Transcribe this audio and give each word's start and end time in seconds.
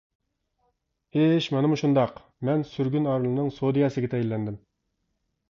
-ئىش 1.17 1.47
مانا 1.55 1.69
مۇشۇنداق، 1.73 2.15
مەن 2.49 2.65
سۈرگۈن 2.71 3.07
ئارىلىنىڭ 3.13 3.53
سودىيەسىگە 3.61 4.11
تەيىنلەندىم. 4.17 4.59